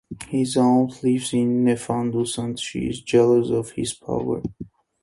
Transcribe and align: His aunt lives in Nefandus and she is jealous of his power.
His 0.29 0.57
aunt 0.57 1.03
lives 1.03 1.31
in 1.31 1.63
Nefandus 1.63 2.39
and 2.43 2.59
she 2.59 2.89
is 2.89 3.01
jealous 3.03 3.51
of 3.51 3.73
his 3.73 3.93
power. 3.93 4.41